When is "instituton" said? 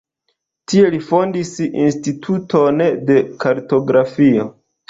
1.83-2.83